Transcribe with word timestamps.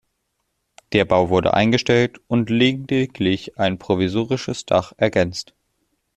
Der 0.93 1.05
Bau 1.05 1.29
wurde 1.29 1.53
eingestellt 1.53 2.19
und 2.25 2.49
lediglich 2.49 3.59
ein 3.59 3.77
provisorisches 3.77 4.65
Dach 4.65 4.93
ergänzt. 4.97 5.53